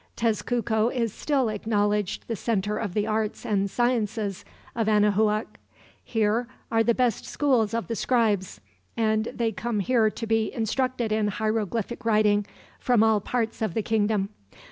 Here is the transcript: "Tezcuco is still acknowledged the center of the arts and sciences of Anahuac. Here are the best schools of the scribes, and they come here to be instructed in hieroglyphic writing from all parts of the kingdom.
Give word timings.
"Tezcuco 0.15 0.89
is 0.89 1.13
still 1.13 1.47
acknowledged 1.47 2.27
the 2.27 2.35
center 2.35 2.75
of 2.79 2.95
the 2.95 3.05
arts 3.05 3.45
and 3.45 3.69
sciences 3.69 4.43
of 4.75 4.87
Anahuac. 4.89 5.59
Here 6.03 6.47
are 6.71 6.83
the 6.83 6.95
best 6.95 7.23
schools 7.25 7.75
of 7.75 7.85
the 7.87 7.95
scribes, 7.95 8.61
and 8.97 9.25
they 9.25 9.51
come 9.51 9.79
here 9.79 10.09
to 10.09 10.25
be 10.25 10.51
instructed 10.51 11.11
in 11.11 11.27
hieroglyphic 11.27 12.03
writing 12.03 12.47
from 12.79 13.03
all 13.03 13.21
parts 13.21 13.61
of 13.61 13.75
the 13.75 13.83
kingdom. 13.83 14.29